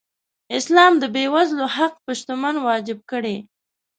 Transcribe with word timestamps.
اسلام 0.57 0.93
د 0.99 1.03
بېوزلو 1.13 1.65
حق 1.75 1.93
په 2.05 2.11
شتمن 2.19 2.55
واجب 2.67 2.99
کړی. 3.11 3.37